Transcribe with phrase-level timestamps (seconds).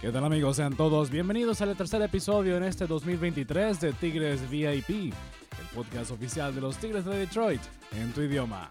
[0.00, 0.56] ¿Qué tal amigos?
[0.56, 6.54] Sean todos bienvenidos al tercer episodio en este 2023 de Tigres VIP, el podcast oficial
[6.54, 7.62] de los Tigres de Detroit
[7.92, 8.68] en tu idioma.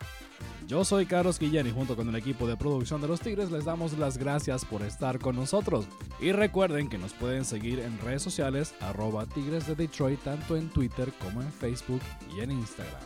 [0.67, 3.65] Yo soy Carlos Guillén y junto con el equipo de producción de los Tigres les
[3.65, 5.87] damos las gracias por estar con nosotros.
[6.21, 10.69] Y recuerden que nos pueden seguir en redes sociales arroba Tigres de Detroit tanto en
[10.69, 12.01] Twitter como en Facebook
[12.37, 13.01] y en Instagram.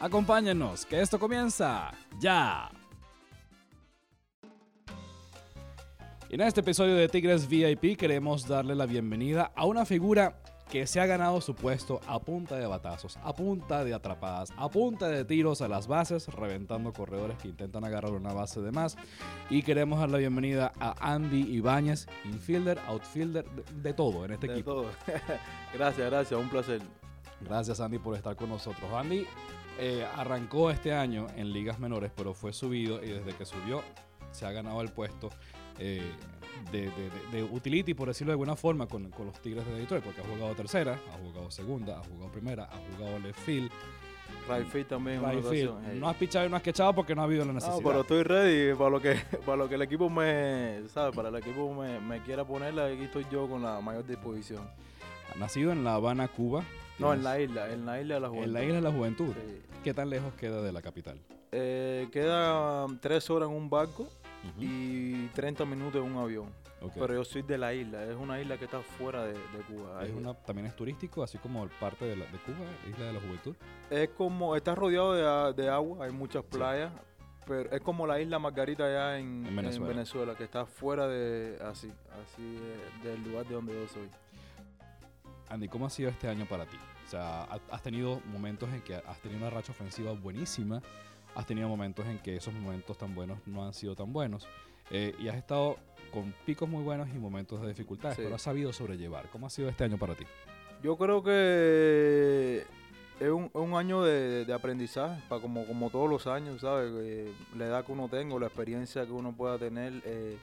[0.00, 2.70] Acompáñenos, que esto comienza ya.
[6.28, 10.36] En este episodio de Tigres VIP queremos darle la bienvenida a una figura
[10.68, 14.68] que se ha ganado su puesto a punta de batazos, a punta de atrapadas, a
[14.68, 18.96] punta de tiros a las bases, reventando corredores que intentan agarrar una base de más.
[19.48, 24.48] Y queremos dar la bienvenida a Andy Ibáñez, infielder, outfielder, de, de todo en este
[24.48, 24.72] De equipo.
[24.72, 24.90] todo.
[25.74, 26.82] gracias, gracias, un placer.
[27.40, 28.92] Gracias Andy por estar con nosotros.
[28.92, 29.24] Andy
[29.78, 33.82] eh, arrancó este año en ligas menores, pero fue subido y desde que subió
[34.32, 35.30] se ha ganado el puesto
[35.78, 36.02] eh,
[36.72, 40.02] de, de- de- utility, por decirlo de alguna forma, con, con los Tigres de Detroit,
[40.02, 43.70] porque ha jugado tercera, ha jugado segunda, ha jugado primera, ha jugado left field,
[44.48, 45.22] Right field también.
[45.24, 45.74] right field.
[45.86, 45.98] hey.
[46.00, 47.78] No has pichado y no has quechado porque no ha habido la No, necesidad.
[47.84, 49.14] pero estoy ready para lo que
[49.46, 51.14] para lo que el equipo me, ¿sabes?
[51.14, 54.68] Para el equipo me, me quiera poner, aquí estoy yo con la mayor disposición.
[55.38, 56.64] Nacido en La Habana, Cuba.
[56.98, 58.52] No, en la isla, en la isla de la en Juventud.
[58.54, 59.32] la isla de la juventud.
[59.34, 59.62] Sí.
[59.84, 61.20] ¿Qué tan lejos queda de la capital?
[61.52, 64.08] Eh, queda tres horas en un barco
[64.58, 66.50] Y 30 minutos en un avión.
[66.94, 70.04] Pero yo soy de la isla, es una isla que está fuera de, de Cuba.
[70.04, 72.58] Es una, también es turístico, así como parte de, la- de Cuba,
[72.88, 73.56] Isla de la Juventud.
[73.90, 76.92] Es como, está rodeado de, de agua, hay muchas playas,
[77.46, 80.34] pero es como la isla Margarita allá en, En en Venezuela.
[80.36, 81.90] Que está fuera de, así,
[82.22, 84.08] así eh, del lugar de donde yo soy.
[85.48, 86.76] Andy, ¿cómo ha sido este año para ti?
[87.06, 90.82] O sea, ha- has tenido momentos en que has tenido una racha ofensiva buenísima,
[91.36, 94.48] has tenido momentos en que esos momentos tan buenos no han sido tan buenos,
[94.90, 95.76] eh, y has estado
[96.12, 98.22] con picos muy buenos y momentos de dificultades, Sí.
[98.24, 99.28] pero has sabido sobrellevar.
[99.30, 100.24] ¿Cómo ha sido este año para ti?
[100.82, 102.64] Yo creo que
[103.20, 106.90] es un, un año de, de aprendizaje, pa- como, como todos los años, ¿sabes?
[106.96, 109.92] Eh, la edad que uno tenga, la experiencia que uno pueda tener.
[110.04, 110.36] eh,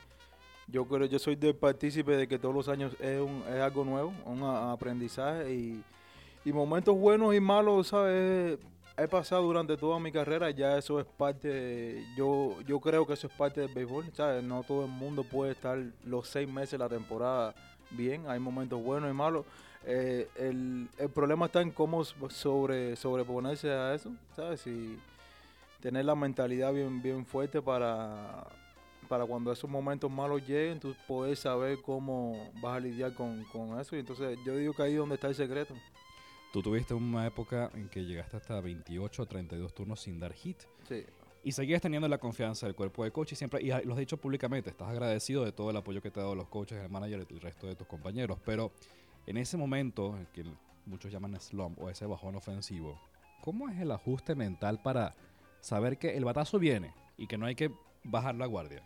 [0.67, 3.83] yo creo, yo soy del partícipe de que todos los años es, un, es algo
[3.83, 5.83] nuevo, un a- aprendizaje y,
[6.45, 8.57] y momentos buenos y malos, ¿sabes?
[8.95, 13.25] He pasado durante toda mi carrera, ya eso es parte, yo, yo creo que eso
[13.25, 14.43] es parte del béisbol, ¿sabes?
[14.43, 17.55] No todo el mundo puede estar los seis meses de la temporada
[17.89, 19.45] bien, hay momentos buenos y malos.
[19.85, 24.67] Eh, el, el problema está en cómo sobre, sobreponerse a eso, ¿sabes?
[24.67, 24.99] Y
[25.81, 28.45] tener la mentalidad bien, bien fuerte para,
[29.09, 33.79] para cuando esos momentos malos lleguen, tú poder saber cómo vas a lidiar con, con
[33.79, 33.95] eso.
[33.95, 35.73] Y entonces yo digo que ahí es donde está el secreto.
[36.53, 40.61] Tú tuviste una época en que llegaste hasta 28 o 32 turnos sin dar hit.
[40.87, 41.03] Sí.
[41.43, 44.17] Y seguías teniendo la confianza del cuerpo de coach y siempre, y lo has dicho
[44.17, 47.25] públicamente, estás agradecido de todo el apoyo que te ha dado los coaches, el manager
[47.27, 48.37] y el resto de tus compañeros.
[48.45, 48.71] Pero
[49.25, 50.45] en ese momento, en que
[50.85, 53.01] muchos llaman slump o ese bajón ofensivo,
[53.41, 55.15] ¿cómo es el ajuste mental para
[55.59, 57.71] saber que el batazo viene y que no hay que
[58.03, 58.83] bajar la guardia?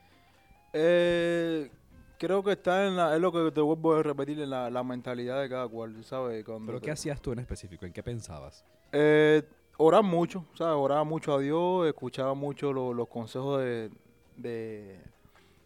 [0.72, 1.70] Eh,
[2.18, 4.84] creo que está en la, es lo que te vuelvo a repetir, en la, la
[4.84, 6.44] mentalidad de cada cual, ¿sabes?
[6.44, 7.86] Cuando ¿Pero te- qué hacías tú en específico?
[7.86, 8.64] ¿En qué pensabas?
[8.92, 9.44] Eh,
[9.78, 10.76] orar mucho, ¿sabes?
[10.76, 13.90] Oraba mucho a Dios, escuchaba mucho lo- los consejos de,
[14.38, 14.98] de,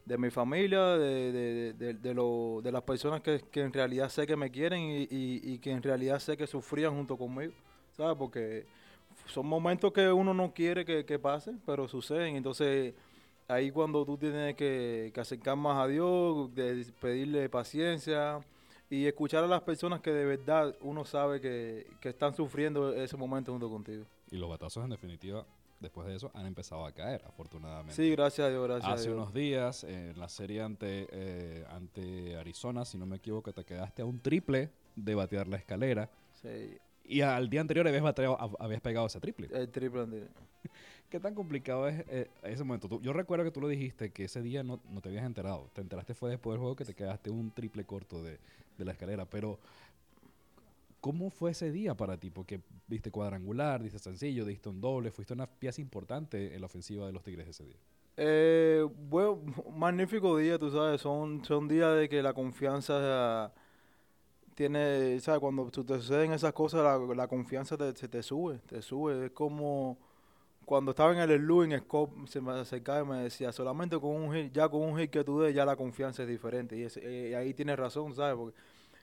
[0.05, 4.09] de mi familia, de, de, de- de lo- de las personas que, que en realidad
[4.09, 7.53] sé que me quieren y, y- y que en realidad sé que sufrían junto conmigo,
[7.95, 8.17] ¿sabes?
[8.17, 8.65] Porque
[9.27, 12.35] son momentos que uno no quiere que, que pasen, pero suceden.
[12.35, 12.93] Entonces,
[13.47, 18.39] ahí cuando tú tienes que, que acercar más a Dios, de pedirle paciencia
[18.89, 23.15] y escuchar a las personas que de verdad uno sabe que, que están sufriendo ese
[23.17, 24.05] momento junto contigo.
[24.31, 25.45] Y los batazos, en definitiva,
[25.79, 27.93] después de eso, han empezado a caer, afortunadamente.
[27.95, 29.15] Sí, gracias a Dios, gracias Hace a Dios.
[29.21, 34.01] unos días, en la serie ante, eh, ante Arizona, si no me equivoco, te quedaste
[34.01, 36.09] a un triple de batear la escalera.
[36.41, 39.47] Sí, Y al día anterior habías, bateado- hab- habías pegado ese triple.
[39.53, 40.27] el triple ante-
[41.11, 42.87] ¿Qué tan complicado es eh, ese momento?
[42.87, 45.69] Tú- yo recuerdo que tú lo dijiste, que ese día no, no te habías enterado.
[45.73, 48.39] Te enteraste fue después del juego que te quedaste un triple corto de,
[48.77, 49.25] de la escalera.
[49.29, 49.59] Pero,
[50.99, 52.29] ¿cómo fue ese día para ti?
[52.29, 57.05] Porque viste cuadrangular, diste sencillo, diste un doble, fuiste una pieza importante en la ofensiva
[57.05, 57.77] de los Tigres ese día.
[58.17, 59.41] Eh, bueno,
[59.75, 63.53] magnífico día, tú sabes, son, son días de que la confianza
[64.55, 65.39] tiene, ¿sabes?
[65.39, 69.25] Cuando te suceden esas cosas, la, la confianza te, se te sube, te sube.
[69.25, 69.97] Es como
[70.71, 74.11] cuando estaba en el Elu, en Scope, se me acercaba y me decía, solamente con
[74.15, 76.77] un hit, ya con un hit que tú des, ya la confianza es diferente.
[76.77, 78.37] Y, eh, ahí tienes razón, ¿sabes?
[78.37, 78.57] Porque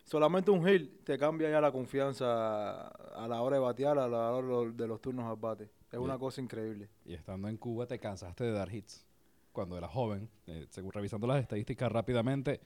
[0.06, 4.31] solamente un hit te cambia ya la confianza a la hora de batear, a la
[4.32, 5.69] hora de los- turnos al bate.
[5.93, 6.88] Es una cosa increíble.
[7.05, 9.05] Y estando en Cuba te cansaste de dar hits.
[9.53, 12.61] cuando era joven, eh, según revisando las estadísticas rápidamente,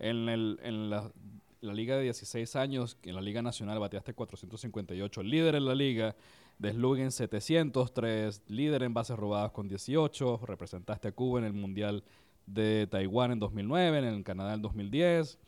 [0.00, 1.12] en, el, en la,
[1.60, 6.16] la liga de 16 años, en la liga nacional bateaste 458, líder en la liga,
[6.62, 11.52] de Slug en 703, líder en bases robadas con 18, representaste a Cuba en el
[11.52, 12.04] Mundial
[12.46, 15.38] de Taiwán en 2009, en el Canadá en 2010.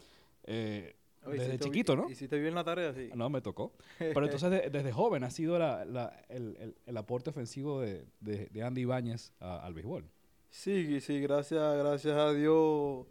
[0.45, 0.97] Eh,
[1.27, 2.11] Oye, desde chiquito, ¿no?
[2.11, 3.09] Hiciste bien la tarea, sí.
[3.15, 3.73] No, me tocó.
[3.99, 8.05] Pero entonces de- desde joven ha sido la- la- el, el- el aporte ofensivo de,
[8.21, 10.05] de- de Andy Ibáñez al béisbol.
[10.51, 13.07] Sí, sí, gracias, gracias a Dios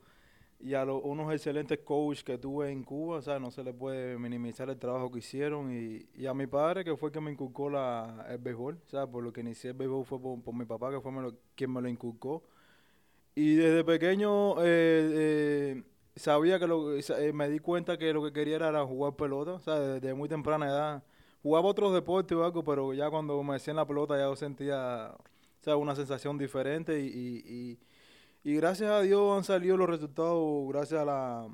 [0.64, 4.18] y a los, unos excelentes coaches que tuve en Cuba, sea, no se le puede
[4.18, 7.32] minimizar el trabajo que hicieron y, y a mi padre que fue el que me
[7.32, 10.66] inculcó la, el béisbol, sea, por lo que inicié el béisbol fue por, por mi
[10.66, 12.44] papá que fue lo- quien me lo inculcó
[13.36, 14.64] y desde pequeño eh,
[15.80, 15.84] eh,
[16.16, 19.80] sabía que lo, eh, me di cuenta que lo que quería era jugar pelota, sea,
[19.80, 21.04] desde muy temprana edad.
[21.42, 25.14] Jugaba otros deportes o algo, pero ya cuando me decían la pelota ya yo sentía
[25.62, 27.80] sea, una sensación diferente y, y, y-
[28.44, 31.48] y gracias a Dios han salido los resultados gracias a la,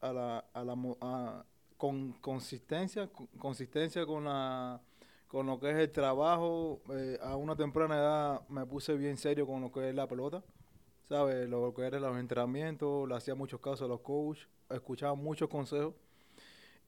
[0.00, 1.44] a la, a la a-
[1.76, 4.80] con consistencia, con- consistencia con la
[5.28, 6.80] con lo que es el trabajo.
[6.90, 10.42] eh, a una temprana edad me puse bien serio con lo que es la pelota.
[11.08, 11.48] ¿Sabes?
[11.50, 15.94] Lo que era los entrenamientos, le hacía muchos casos a los coaches, escuchaba muchos consejos.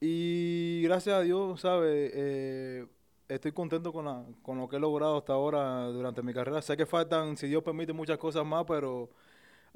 [0.00, 2.10] Y gracias a Dios, ¿sabes?
[2.14, 2.86] Eh,
[3.28, 6.62] estoy contento con, la, con lo que he logrado hasta ahora durante mi carrera.
[6.62, 9.10] Sé que faltan, si Dios permite, muchas cosas más, pero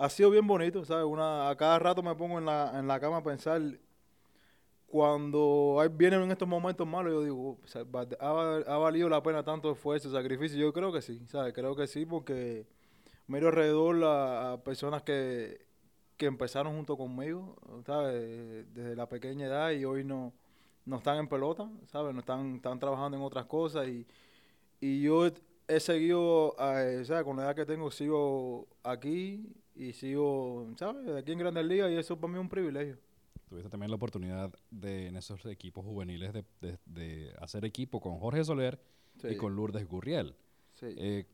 [0.00, 1.04] ha sido bien bonito, ¿sabes?
[1.04, 3.60] Una, a cada rato me pongo en la, en la cama a pensar,
[4.86, 7.58] cuando vienen estos momentos malos, yo digo,
[8.18, 10.58] ha, ha valido la pena tanto esfuerzo, sacrificio.
[10.58, 11.52] Yo creo que sí, ¿sabes?
[11.52, 12.66] Creo que sí, porque
[13.26, 15.66] miro alrededor a, personas que,
[16.16, 18.64] que empezaron junto conmigo, ¿sabes?
[18.74, 20.32] Desde la pequeña edad y hoy no,
[20.86, 22.14] no están en pelota, ¿sabes?
[22.14, 24.06] No están, están trabajando en otras cosas y,
[24.80, 25.28] y yo
[25.68, 27.22] he seguido, eh, ¿sabes?
[27.22, 31.08] Con la edad que tengo, sigo aquí y sigo, ¿sabes?
[31.16, 32.98] Aquí en Grandes Ligas y eso para mí es un privilegio.
[33.48, 38.18] Tuviste también la oportunidad de en esos equipos juveniles de, de- de hacer equipo con
[38.18, 38.78] Jorge Soler
[39.24, 40.34] y con Lourdes Gurriel.
[40.74, 40.94] sí.
[40.96, 41.26] Eh,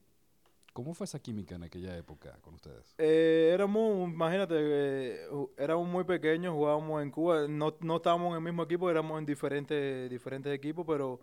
[0.73, 2.95] ¿Cómo fue esa química en aquella época con ustedes?
[2.99, 8.43] Eh, éramos, imagínate, eh, éramos muy pequeños, jugábamos en Cuba, no, no estábamos en el
[8.43, 11.19] mismo equipo, éramos en diferentes, diferentes equipos, pero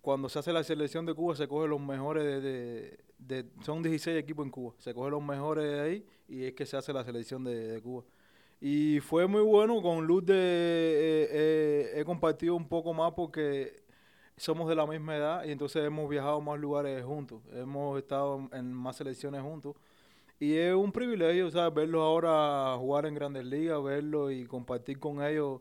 [0.00, 3.82] cuando se hace la selección de Cuba se coge los mejores de, de- de- son
[3.82, 6.92] 16 equipos en Cuba, se coge los mejores de ahí y es que se hace
[6.92, 8.04] la selección de, Cuba.
[8.60, 13.82] Y fue muy bueno, con Luz de, eh, eh, he compartido un poco más porque
[14.36, 18.48] somos de la misma edad y entonces hemos viajado a más lugares juntos, hemos estado
[18.52, 19.76] en más selecciones juntos.
[20.40, 21.74] Y es un privilegio, ¿sabes?
[21.74, 25.60] Verlos ahora jugar en grandes ligas, verlos y compartir con ellos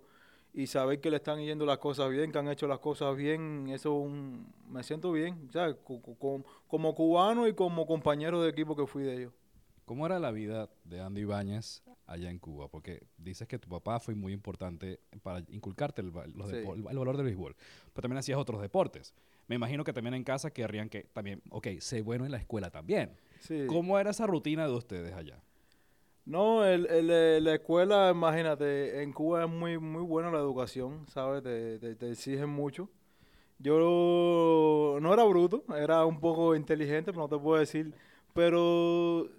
[0.54, 3.68] y saber que le están yendo las cosas bien, que han hecho las cosas bien.
[3.69, 5.75] Eso es un- me siento bien, ¿sabes?
[5.84, 9.34] Co- co- com- Como cubano y como compañero de equipo que fui de ellos.
[9.88, 12.68] ¿Cómo era la vida de Andy Ibáñez allá en Cuba?
[12.68, 16.57] Porque dices que tu papá fue muy importante para inculcarte el, va- los Sí.
[16.57, 17.56] depo- el valor del béisbol,
[17.94, 19.13] pero también hacías otros deportes.
[19.48, 22.69] Me imagino que también en casa querrían que también, ok, sé bueno en la escuela
[22.69, 23.16] también.
[23.39, 23.63] Sí.
[23.68, 25.39] ¿Cómo era esa rutina de ustedes allá?
[26.25, 31.06] No, el, el, eh, la escuela, imagínate, en Cuba es muy, muy buena la educación,
[31.07, 31.44] ¿sabes?
[31.44, 32.90] Te, te, te exigen mucho.
[33.57, 37.94] Yo no era bruto, era un poco inteligente, pero no te puedo decir.
[38.33, 39.30] Pero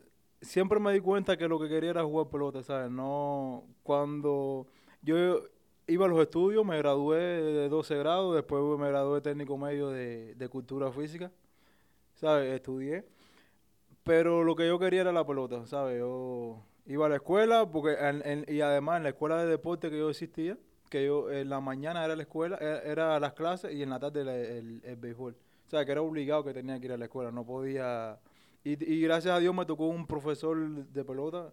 [0.41, 2.91] siempre me di cuenta que lo que quería era jugar pelota, ¿sabes?
[2.91, 4.67] No, cuando
[5.03, 5.43] yo
[5.87, 9.89] iba a los estudios, me gradué de 12 grados, después me gradué de técnico medio
[9.89, 11.31] de, de cultura física,
[12.15, 12.55] ¿sabes?
[12.55, 13.05] Estudié.
[14.05, 15.99] Pero lo que yo quería era la pelota, ¿sabes?
[15.99, 17.97] Yo iba a la escuela porque
[18.49, 20.57] y además en la escuela de deporte que yo existía,
[20.89, 23.99] que yo en la mañana era la escuela, era, era las clases y en la
[23.99, 24.23] tarde
[24.59, 25.37] el, el béisbol.
[25.67, 28.19] O sea, que era obligado que tenía que ir a la escuela, no podía...
[28.65, 31.53] Y, y gracias a Dios me tocó un profesor de pelota,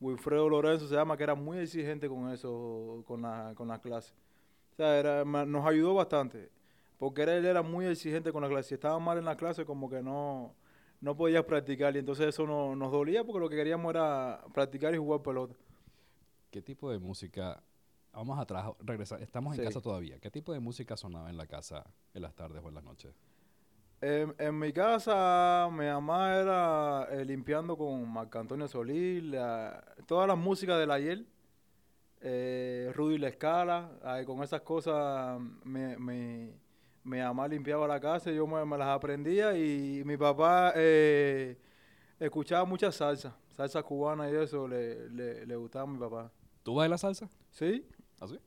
[0.00, 4.14] Wilfredo Lorenzo se llama, que era muy exigente con eso, con, la, con las clases.
[4.72, 6.50] O sea, era, nos ayudó bastante,
[6.98, 8.68] porque era, él era muy exigente con la clase.
[8.70, 10.54] Si estaba mal en la clase, como que no,
[11.00, 14.94] no podías practicar, y entonces eso no- nos dolía porque lo que queríamos era practicar
[14.94, 15.54] y jugar pelota.
[16.50, 17.62] ¿Qué tipo de música?
[18.12, 19.20] Vamos atrás, regresar.
[19.22, 19.66] Estamos en Sí.
[19.66, 20.18] casa todavía.
[20.18, 21.84] ¿Qué tipo de música sonaba en la casa
[22.14, 23.14] en las tardes o en las noches?
[24.00, 30.28] En, en mi casa, mi mamá era eh, limpiando con Marco Antonio Solís, la- todas
[30.28, 31.24] las músicas del ayer,
[32.20, 33.90] eh, Rudy La Escala,
[34.26, 36.52] con esas cosas mi, mi,
[37.04, 41.56] mi mamá limpiaba la casa y yo me, me las aprendía y mi papá eh,
[42.20, 46.30] escuchaba mucha salsa, salsa cubana y eso le, le, le gustaba a mi papá.
[46.62, 47.30] ¿Tú bailas salsa?
[47.50, 47.86] ¿Sí?
[48.20, 48.38] ¿Así?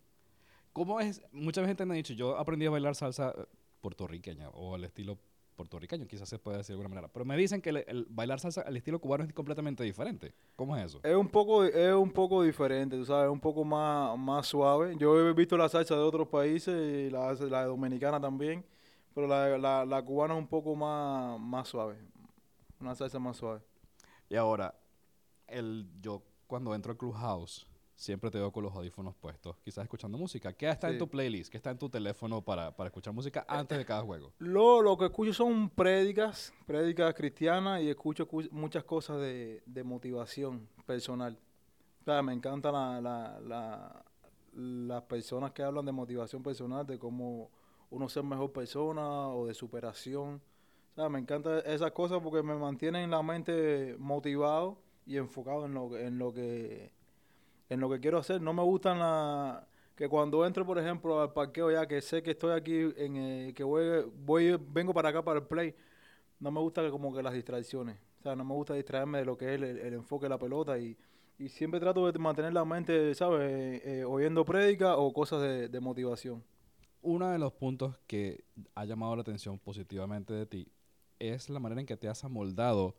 [0.74, 1.22] ¿Cómo es?
[1.32, 3.46] Mucha gente me ha dicho, yo aprendí a bailar salsa eh,
[3.82, 5.18] puertorriqueña o al estilo
[5.60, 7.12] puertorriqueño, quizás se puede decir de alguna manera.
[7.12, 10.34] Pero me dicen que el, el bailar salsa al estilo cubano es completamente diferente.
[10.56, 11.02] ¿Cómo es eso?
[11.04, 14.96] Es un poco, es un poco diferente, tú sabes, un poco más, más suave.
[14.98, 18.66] Yo he visto la salsa de otros países, y la, la dominicana también,
[19.14, 21.98] pero la, la, la cubana es un poco más, más suave,
[22.80, 23.60] una salsa más suave.
[24.30, 24.74] Y ahora,
[25.48, 27.68] el, yo cuando entro al Clubhouse,
[28.00, 30.54] siempre te veo con los audífonos puestos, quizás escuchando música.
[30.54, 31.52] ¿Qué está en tu playlist?
[31.52, 34.32] ¿Qué está en tu teléfono para, para escuchar música antes de cada juego?
[34.40, 39.84] Lo, lo que escucho son prédicas, prédicas cristianas y escucho cu- muchas cosas de, de
[39.84, 41.38] motivación personal.
[42.00, 44.06] O sea, me encantan la, la- la-
[44.54, 47.52] las personas que hablan de motivación personal, de cómo
[47.90, 50.42] uno ser mejor persona o de superación.
[50.94, 55.74] O sea, me encantan esas cosas porque me mantienen la mente motivado y enfocado en
[55.74, 56.98] lo, que- en lo que
[57.70, 58.42] en lo que quiero hacer.
[58.42, 62.32] No me gustan la que cuando entro, por ejemplo, al parqueo ya que sé que
[62.32, 65.76] estoy aquí en eh, que voy, voy vengo para acá para el play,
[66.40, 67.98] no me gusta como que las distracciones.
[68.20, 70.38] O sea, no me gusta distraerme de lo que es el, el enfoque de la
[70.40, 70.98] pelota y,
[71.38, 73.42] y siempre trato de mantener la mente, ¿sabes?
[73.42, 76.44] Eh, eh, oyendo prédica o cosas de, de motivación.
[77.02, 78.44] Uno de los puntos que
[78.76, 80.68] ha llamado la atención positivamente de ti
[81.18, 82.96] es la manera en que te has amoldado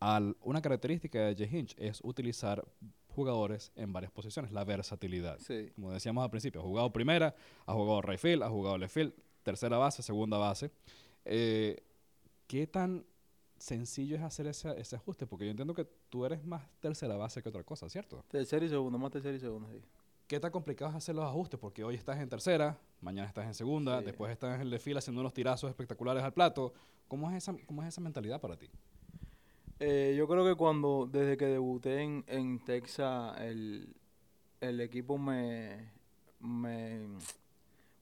[0.00, 2.64] a una característica de Jay Hinch, es utilizar
[3.12, 5.38] jugadores en varias posiciones, la versatilidad.
[5.38, 5.70] Sí.
[5.74, 7.34] Como decíamos al principio, ha jugado primera,
[7.66, 10.70] ha jugado right field, ha jugado left field, tercera base, segunda base.
[11.24, 11.82] Eh,
[12.46, 13.04] ¿Qué tan
[13.58, 15.26] sencillo es hacer ese, ese ajuste?
[15.26, 18.24] Porque yo entiendo que tú eres más tercera base que otra cosa, ¿cierto?
[18.28, 19.80] Tercera y segunda, más tercera y segunda, sí.
[20.26, 21.60] ¿Qué tan complicado es hacer los ajustes?
[21.60, 24.06] Porque hoy estás en tercera, mañana estás en segunda, Sí.
[24.06, 26.72] después estás en el haciendo unos tirazos espectaculares al plato.
[27.06, 28.68] ¿Cómo es esa, cómo es esa mentalidad para ti?
[29.84, 33.88] Eh, yo creo que cuando, desde que debuté en, en Texas, el,
[34.60, 35.90] el equipo me,
[36.40, 37.00] me,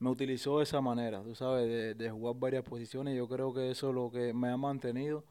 [0.01, 3.17] me utilizó de esa manera, tú sabes, de, de jugar varias posiciones.
[3.17, 5.25] Yo creo que eso es lo que me ha mantenido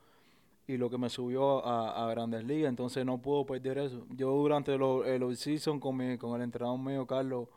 [0.68, 2.70] y lo que me subió a, a Grandes Ligas.
[2.70, 4.06] Entonces no puedo perder eso.
[4.18, 7.48] Yo durante lo- el off-season con, mi- con el entrenador mío, Carlos,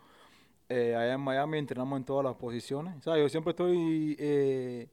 [0.68, 2.96] eh, allá en Miami entrenamos en todas las posiciones.
[2.99, 4.16] O sea, yo siempre estoy...
[4.18, 4.88] eh,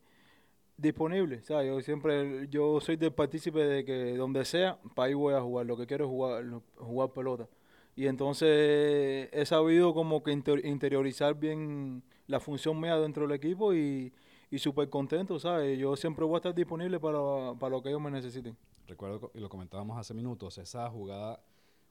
[0.81, 1.41] disponible.
[1.41, 5.41] Sea, yo siempre, yo soy del partícipe de que donde sea, para ahí voy a
[5.41, 5.65] jugar.
[5.65, 6.45] Lo que quiero es jugar,
[6.77, 7.47] jugar pelota.
[7.95, 13.73] Y entonces he sabido como que inter- interiorizar bien la función mía dentro del equipo
[13.73, 14.13] y,
[14.49, 15.77] y súper contento, ¿sabes?
[15.77, 18.55] Yo siempre voy a estar disponible para, para lo que ellos me necesiten.
[18.87, 21.43] Recuerdo, y lo comentábamos hace minutos, esa jugada,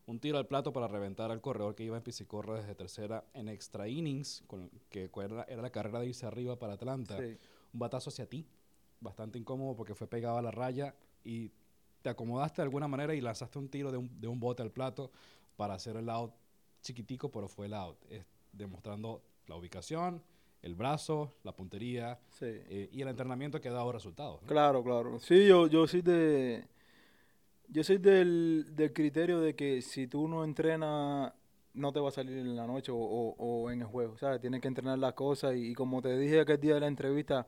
[0.06, 3.48] un tiro al plato para reventar al corredor que iba en pisicorra desde tercera en
[3.48, 7.18] extra innings, con, que era, era la carrera de irse arriba para Atlanta.
[7.18, 7.36] Sí.
[7.72, 8.46] Un batazo hacia ti,
[9.00, 11.50] bastante incómodo porque fue pegado a la raya y
[12.02, 14.70] te acomodaste de alguna manera y lanzaste un tiro de un, de un bote al
[14.70, 15.10] plato
[15.56, 16.32] para hacer el out
[16.82, 20.22] chiquitico, pero fue el out, es demostrando la ubicación,
[20.62, 22.46] el brazo, la puntería Sí.
[22.48, 24.40] eh, y el entrenamiento que ha dado resultados.
[24.42, 24.48] ¿no?
[24.48, 25.18] Claro, claro.
[25.20, 26.64] Sí, yo, yo soy de.
[27.70, 31.32] Yo soy del, del criterio de que si tú no entrenas,
[31.74, 34.16] no te va a salir en la noche o, o- o en el juego.
[34.16, 34.40] ¿Sabes?
[34.40, 35.54] Tienes que entrenar las cosas.
[35.54, 37.46] Y, y como te dije aquel día de la entrevista,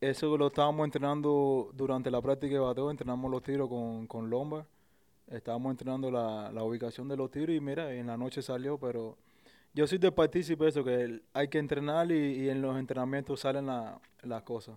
[0.00, 2.90] eso lo estábamos entrenando durante la práctica de bateo.
[2.90, 4.64] Entrenamos los tiros con, con Lombard.
[5.26, 9.16] Estábamos entrenando la, la ubicación de los tiros y mira, en la noche salió, pero
[9.72, 13.40] yo soy del partícipe de eso, que hay que entrenar y, y en los entrenamientos
[13.40, 14.76] salen la- las cosas.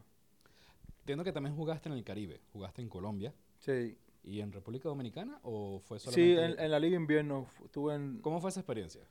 [0.99, 3.97] Entiendo que también jugaste en el Caribe, jugaste en Colombia Sí.
[4.23, 6.45] y en República Dominicana o fue Sí, solamente...
[6.45, 8.19] en, en la Liga Invierno estuve en...
[8.21, 9.01] ¿Cómo fue esa experiencia?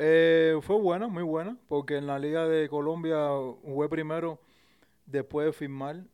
[0.00, 3.28] Eh, fue buena, muy buena, porque en la Liga de Colombia
[3.62, 4.40] jugué primero
[5.06, 6.04] después de firmar,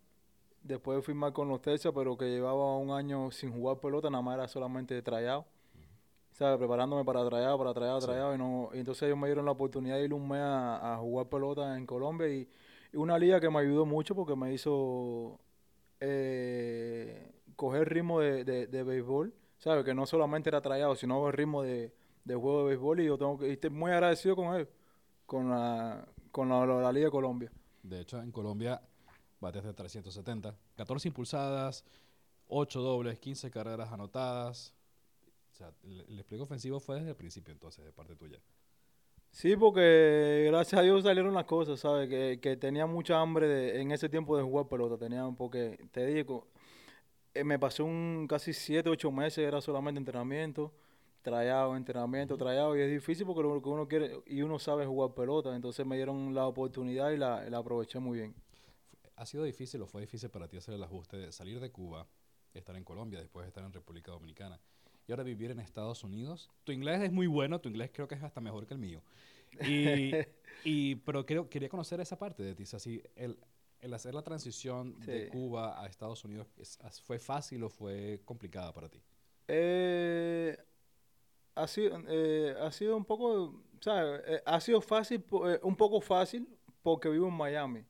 [0.62, 4.22] después de firmar con los Texas, pero que llevaba un año sin jugar pelota, nada
[4.22, 5.46] más era solamente trayado.
[6.32, 6.58] ¿Sabes?
[6.58, 8.06] Preparándome para trayado, para trayado, Sí.
[8.06, 10.94] trayado, y, no, y entonces ellos me dieron la oportunidad de ir un mes a,
[10.94, 12.48] a jugar pelota en Colombia y,
[12.92, 15.40] y una liga que me ayudó mucho porque me hizo
[16.00, 19.84] eh, coger ritmo de, de, de béisbol, ¿sabes?
[19.84, 21.92] Que no solamente era trayado, sino el ritmo de,
[22.24, 24.68] de juego de béisbol y yo tengo que y estoy muy agradecido con él,
[25.26, 27.50] con la, con la, la Liga de Colombia.
[27.82, 28.80] De hecho, en Colombia
[29.40, 31.84] bates de 370, 14 impulsadas,
[32.48, 34.74] 8 dobles, 15 carreras anotadas.
[35.52, 38.40] O sea, el, el despliegue ofensivo fue desde el principio entonces, de parte tuya.
[39.30, 42.08] Sí, porque gracias a Dios salieron las cosas, ¿sabes?
[42.08, 44.98] Que, que tenía mucha hambre de- en ese tiempo de jugar pelota.
[44.98, 46.48] Tenía, porque te digo,
[47.34, 50.72] eh, me pasé un casi 7, 8 meses, era solamente entrenamiento,
[51.22, 55.14] trayado, entrenamiento, trayado, y es difícil porque lo que uno quiere, y uno sabe jugar
[55.14, 55.54] pelota.
[55.54, 58.34] Entonces me dieron la oportunidad y la, la aproveché muy bien.
[59.16, 62.06] ¿Ha sido difícil o fue difícil para ti hacer el ajuste de salir de Cuba,
[62.54, 64.60] estar en Colombia, después estar en República Dominicana
[65.06, 66.50] y ahora vivir en Estados Unidos?
[66.64, 69.02] Tu inglés es muy bueno, tu inglés creo que es hasta mejor que el mío.
[69.66, 70.12] Y,
[70.64, 73.38] y- pero creo, quería conocer esa parte de ti, o sea, si el
[73.80, 75.30] el hacer la transición de Sí.
[75.30, 79.00] Cuba a Estados Unidos, es- ¿fue fácil o fue complicada para ti?
[79.46, 80.56] Eh,
[81.62, 84.22] ha, sido, eh, ha sido un poco, ¿sabes?
[84.26, 86.48] Eh, ha sido fácil, eh, un poco fácil
[86.82, 87.84] porque vivo en Miami.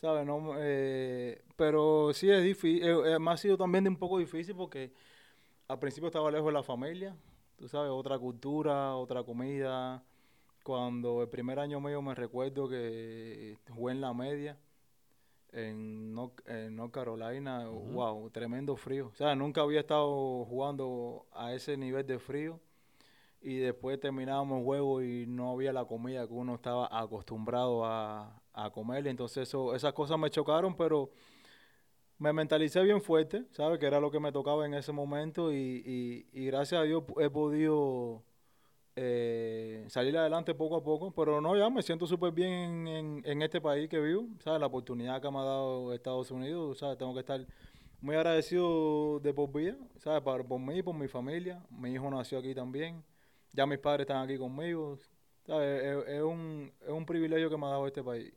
[0.00, 0.26] ¿sabes?
[0.26, 4.92] No, eh, pero sí es difícil, me ha sido también un poco difícil porque
[5.68, 7.16] al principio estaba lejos de la familia,
[7.56, 10.02] tú sabes, otra cultura, otra comida.
[10.62, 14.58] Cuando el primer año mío me recuerdo que jugué en la media
[15.56, 19.08] en North, en North Carolina, wow, tremendo frío.
[19.08, 22.60] O sea, nunca había estado jugando a ese nivel de frío.
[23.40, 28.40] Y después terminábamos el juego y no había la comida que uno estaba acostumbrado a,
[28.52, 29.06] a comer.
[29.06, 31.10] Entonces eso, esas cosas me chocaron, pero
[32.18, 33.78] me mentalicé bien fuerte, ¿sabes?
[33.78, 37.04] Que era lo que me tocaba en ese momento y, y- y gracias a Dios
[37.20, 38.22] he podido
[38.96, 43.22] eh, salir adelante poco a poco, pero no, ya me siento súper bien en, en-
[43.26, 44.60] en este país que vivo, ¿sabes?
[44.60, 46.98] La oportunidad que me ha dado Estados Unidos, ¿sabes?
[46.98, 47.46] Tengo que estar
[48.02, 50.22] muy agradecido de por vida, ¿sabes?
[50.22, 51.62] Por, por mí, por mi familia.
[51.70, 53.04] Mi hijo nació aquí también.
[53.56, 54.98] Ya mis padres están aquí conmigo.
[55.46, 55.82] ¿sabes?
[55.82, 58.32] Es, es un, es un privilegio que me ha dado este país.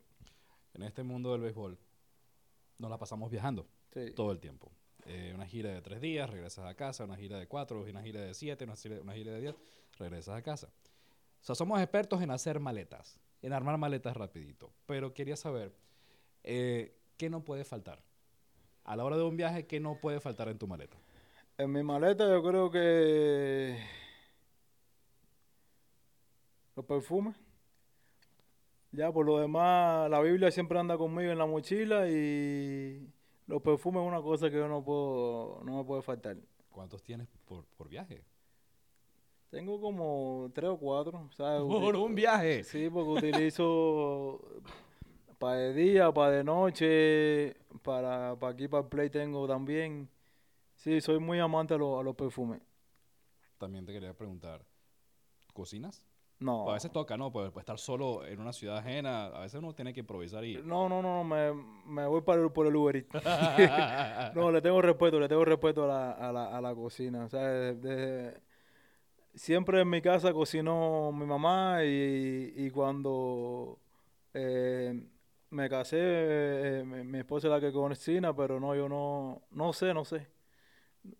[0.74, 1.78] En este mundo del béisbol,
[2.78, 4.12] nos la pasamos viajando Sí.
[4.16, 4.72] todo el tiempo.
[5.06, 8.22] Eh, una gira de tres días, regresas a casa, una gira de cuatro, una gira
[8.22, 9.56] de siete, una gira, una gira de diez,
[9.98, 10.68] regresas a casa.
[11.42, 14.72] O sea, somos expertos en hacer maletas, en armar maletas rapidito.
[14.86, 15.74] Pero quería saber,
[16.44, 18.04] eh, ¿qué no puede faltar?
[18.84, 20.98] A la hora de un viaje, ¿qué no puede faltar en tu maleta?
[21.58, 23.78] En mi maleta yo creo que
[26.79, 27.36] los perfumes.
[28.91, 33.07] Ya, por lo demás, la Biblia siempre anda conmigo en la mochila y
[33.48, 36.38] los perfumes es una cosa que yo no puedo, no me puede faltar.
[36.71, 38.24] ¿Cuántos tienes por, por viaje?
[39.50, 41.62] Tengo como tres o cuatro, ¿sabes?
[41.62, 42.63] ¡Por un viaje!
[42.63, 44.39] Sí, porque utilizo
[45.39, 50.07] para de día, para de noche, para, para aquí, para el play tengo también.
[50.75, 52.62] Sí, soy muy amante a, los- a los perfumes.
[53.57, 54.63] También te quería preguntar,
[55.53, 56.05] ¿cocinas?
[56.39, 56.69] No.
[56.69, 57.31] A veces toca, ¿no?
[57.31, 60.55] Pues, pues estar solo en una ciudad ajena, a veces uno tiene que improvisar y...
[60.64, 61.51] No, no, no, no, me,
[61.85, 63.09] me voy para el- por el Uber Eats.
[64.35, 67.25] No, le tengo respeto, le tengo respeto a la, a la, a la cocina.
[67.25, 68.42] O sea, de- de-
[69.35, 73.79] siempre en mi casa cocinó mi mamá y, y cuando
[74.33, 75.01] eh,
[75.50, 79.74] me casé, eh, mi, mi esposa es la que cocina, pero no, yo no, no
[79.74, 80.27] sé, no sé.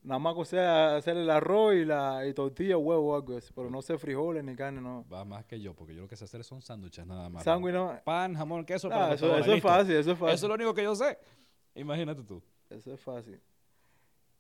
[0.04, 3.70] Nada más sé hacer el arroz y la y tortilla, huevo o algo así, pero
[3.70, 5.06] no sé frijoles ni carne, no.
[5.12, 7.44] Va más que yo, porque yo lo que sé hacer son sándwiches nada más.
[7.44, 8.00] Sándwich no.
[8.04, 10.36] Pan, jamón, queso, Ah, eso, eso es fácil, eso es fácil.
[10.36, 11.18] Eso es lo único que yo sé.
[11.76, 12.44] Imagínate tú.
[12.70, 13.40] Eso es fácil.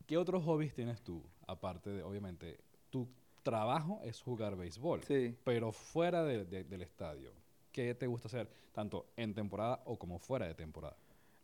[0.05, 1.23] ¿Qué otros hobbies tienes tú?
[1.47, 3.07] Aparte de, obviamente, tu
[3.43, 5.35] trabajo es jugar béisbol, Sí.
[5.45, 7.31] pero fuera de- de- del estadio,
[7.71, 8.51] ¿qué te gusta hacer?
[8.73, 10.97] Tanto en temporada o como fuera de temporada.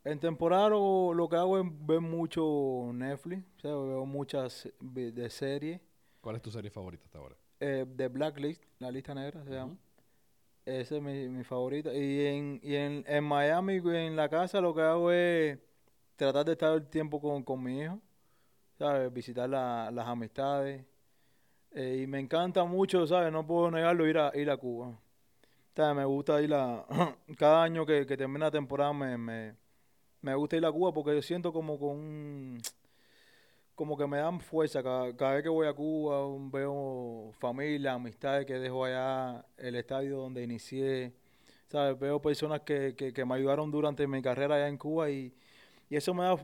[0.05, 5.29] En temporada lo, lo que hago es ver mucho Netflix, o sea, veo muchas de
[5.29, 5.81] series.
[6.21, 7.35] ¿Cuál es tu serie favorita hasta ahora?
[7.59, 9.75] Eh, de Blacklist, la lista negra se llama.
[10.65, 11.93] Esa es mi, mi favorita.
[11.93, 15.59] Y, en, y en, en Miami, en la casa, lo que hago es
[16.15, 17.99] tratar de estar el tiempo con, con mi hijo,
[18.77, 19.11] ¿sabes?
[19.13, 20.85] Visitar la- las amistades.
[21.71, 23.31] Eh, y me encanta mucho, ¿sabes?
[23.31, 24.97] No puedo negarlo, ir a, ir a Cuba.
[25.75, 25.95] ¿Sabes?
[25.97, 26.85] Me gusta ir a...
[27.37, 29.55] Cada año que, que termina la temporada me, me,
[30.25, 32.61] me gusta ir a Cuba porque yo siento como con un...
[33.75, 34.81] Como que me dan fuerza.
[34.81, 40.17] Cada, cada vez que voy a Cuba veo familia, amistades que dejo allá, el estadio
[40.17, 41.13] donde inicié.
[41.67, 41.99] ¿Sabes?
[41.99, 45.31] Veo personas que, que, que me ayudaron durante mi carrera allá en Cuba y,
[45.89, 46.35] y eso me da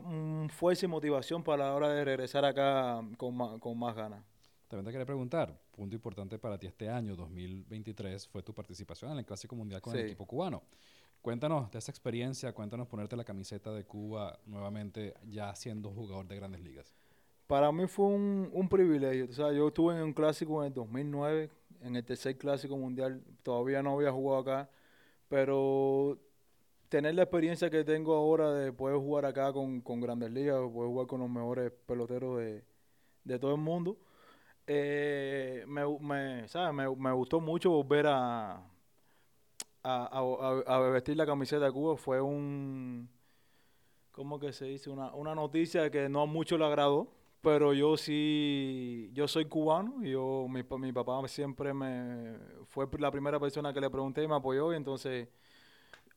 [0.48, 4.22] fuerza y motivación para la hora de regresar acá con más, con más ganas.
[4.68, 9.18] También te quería preguntar, punto importante para ti este año, 2023, fue tu participación en
[9.18, 10.62] el Clásico Mundial con el equipo cubano.
[11.22, 16.34] Cuéntanos de esa experiencia, cuéntanos ponerte la camiseta de Cuba nuevamente ya siendo jugador de
[16.34, 16.92] grandes ligas.
[17.46, 19.26] Para mí fue un, un privilegio.
[19.30, 21.48] O sea, yo estuve en un clásico en el 2009,
[21.82, 23.22] en el tercer clásico mundial.
[23.44, 24.70] Todavía no había jugado acá,
[25.28, 26.18] pero
[26.88, 30.88] tener la experiencia que tengo ahora de poder jugar acá con, con grandes ligas, poder
[30.88, 32.64] jugar con los mejores peloteros de,
[33.24, 33.96] de todo el mundo,
[34.66, 36.46] eh, me, me.
[36.72, 38.62] Me, me gustó mucho volver a,
[39.82, 41.96] a, vestir la camiseta de Cuba.
[41.96, 43.08] Fue un,
[44.12, 44.90] ¿cómo que se dice?
[44.90, 47.08] Una, una noticia que no a mucho le agradó,
[47.42, 52.36] pero yo sí, yo soy cubano yo, mi, mi papá siempre me,
[52.68, 55.28] fue la primera persona que le pregunté y me apoyó y entonces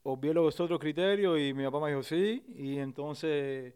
[0.03, 3.73] obvié los otros criterios y mi papá me dijo sí y entonces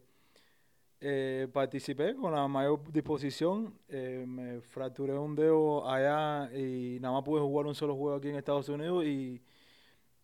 [1.00, 7.24] eh, participé con la mayor disposición, eh, me fracturé un dedo allá y nada más
[7.24, 9.04] pude jugar un solo juego aquí en Estados Unidos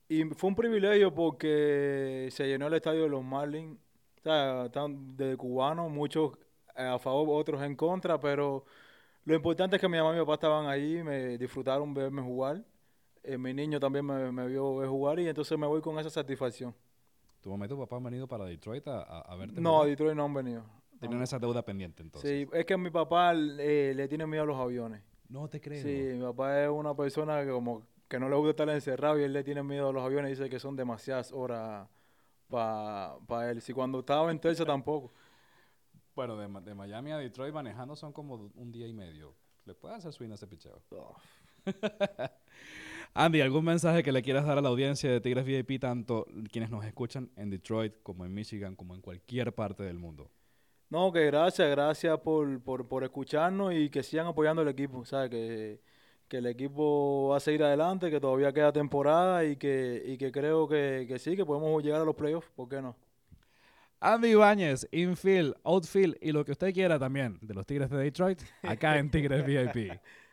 [0.09, 3.77] Y fue un privilegio porque se llenó el estadio de los Marlins.
[4.19, 6.33] O sea, están de cubanos, muchos
[6.75, 8.65] a favor, otros en contra, pero
[9.25, 12.63] lo importante es que mi mamá y mi papá estaban ahí, me disfrutaron verme jugar.
[13.23, 16.11] Eh, mi niño también me, me vio ver jugar y entonces me voy con esa
[16.11, 16.75] satisfacción.
[17.41, 19.61] ¿Tu mamá y tu papá han venido para Detroit a, verte?
[19.61, 19.87] No, a?
[19.87, 20.65] Detroit no han venido.
[20.99, 22.49] Tienen esa deuda pendiente entonces.
[22.49, 25.03] Sí, es que a mi papá eh, le tiene miedo a los aviones.
[25.29, 25.83] No te creo.
[25.83, 29.25] Sí, mi papá es una persona que como que no le gusta estar encerrado y
[29.25, 30.39] él le tiene miedo a los aviones.
[30.39, 31.89] Dice que son demasiadas horas
[32.49, 33.61] para él.
[33.61, 35.13] Si cuando estaba en tercia tampoco.
[36.15, 39.35] Bueno, de, de Miami a Detroit manejando son como un día y medio.
[39.67, 40.81] ¿Le puedes hacer swing a ese picheo?
[43.15, 46.71] Andy, ¿algún mensaje que le quieras dar a la audiencia de Tigres VIP, tanto quienes
[46.71, 50.31] nos escuchan en Detroit como en Michigan, como en cualquier parte del mundo?
[50.89, 55.05] No, que gracias, gracias por, por, por escucharnos y que sigan apoyando el equipo.
[55.05, 55.31] ¿sabes?
[55.31, 55.81] Que,
[56.29, 60.33] que el equipo va a seguir adelante, que todavía queda temporada y que, y que
[60.33, 62.51] creo que, que sí, que podemos llegar a los playoffs.
[62.55, 62.97] ¿Por qué no?
[64.01, 68.41] Andy Ibáñez, infield, outfield y lo que usted quiera también de los Tigres de Detroit,
[68.63, 69.93] acá en Tigres VIP.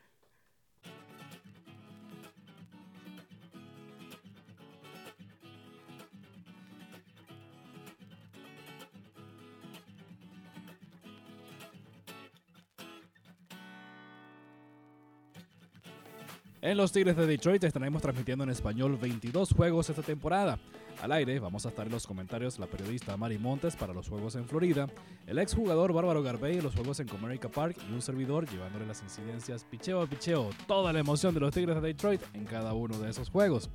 [16.63, 20.58] En los Tigres de Detroit estaremos transmitiendo en español 22 juegos esta temporada.
[21.04, 24.38] Al aire vamos a estar en los comentarios la periodista Mari Montes para los juegos
[24.38, 24.88] en Florida,
[25.28, 29.04] el exjugador Bárbaro Garbey en los juegos en Comerica Park y un servidor llevándole las
[29.04, 32.98] incidencias picheo a picheo, toda la emoción de los Tigres de Detroit en cada uno
[33.00, 33.70] de esos juegos.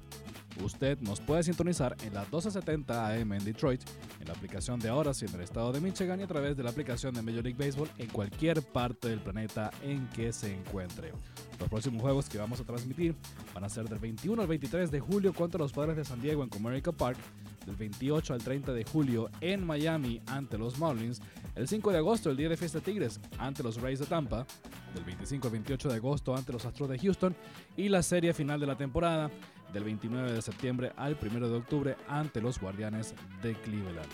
[0.64, 3.82] Usted nos puede sintonizar en las 1270 AM en Detroit,
[4.20, 6.70] en la aplicación de Horas en el estado de Michigan y a través de la
[6.70, 11.12] aplicación de Major League Baseball en cualquier parte del planeta en que se encuentre.
[11.60, 13.14] Los próximos juegos que vamos a transmitir
[13.54, 16.42] van a ser del 21 al 23 de julio contra los Padres de San Diego
[16.42, 17.17] en Comerica Park,
[17.66, 21.20] del 28 al 30 de julio en Miami ante los Marlins,
[21.54, 24.46] el 5 de agosto el día de fiesta Tigres ante los Rays de Tampa,
[24.94, 27.36] del 25 al 28 de agosto ante los Astros de Houston
[27.76, 29.30] y la serie final de la temporada
[29.72, 34.08] del 29 de septiembre al 1 de octubre ante los Guardianes de Cleveland.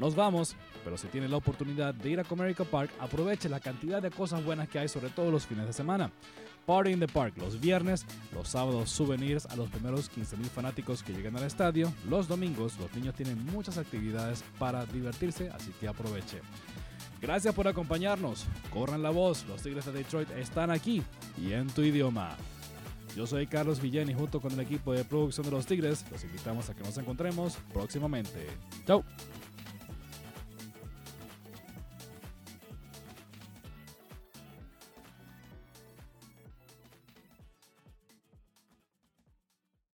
[0.00, 4.00] Nos vamos, pero si tiene la oportunidad de ir a Comerica Park, aproveche la cantidad
[4.00, 6.10] de cosas buenas que hay, sobre todo los fines de semana.
[6.64, 11.12] Party in the Park los viernes, los sábados souvenirs a los primeros 15.000 fanáticos que
[11.12, 16.40] lleguen al estadio, los domingos los niños tienen muchas actividades para divertirse, así que aproveche.
[17.20, 21.02] Gracias por acompañarnos, corran la voz, los Tigres de Detroit están aquí
[21.36, 22.38] y en tu idioma.
[23.14, 26.24] Yo soy Carlos Villén y junto con el equipo de producción de los Tigres los
[26.24, 28.46] invitamos a que nos encontremos próximamente.
[28.86, 29.04] Chau.